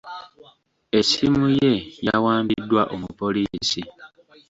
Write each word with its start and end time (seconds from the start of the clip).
Essimu 0.99 1.45
ye 1.59 1.73
yawambiddwa 2.07 2.81
omupoliisi. 2.93 3.81